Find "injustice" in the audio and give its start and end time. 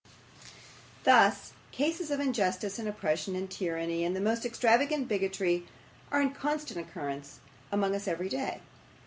2.19-2.79